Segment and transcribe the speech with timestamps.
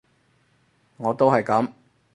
[0.97, 1.73] 我都係噉